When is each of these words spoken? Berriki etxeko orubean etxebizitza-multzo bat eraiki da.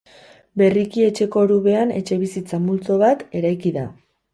Berriki 0.61 1.03
etxeko 1.09 1.45
orubean 1.49 1.95
etxebizitza-multzo 2.01 3.03
bat 3.07 3.27
eraiki 3.41 3.79
da. 3.83 3.91